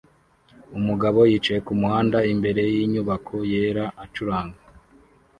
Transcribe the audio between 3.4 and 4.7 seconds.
yera acuranga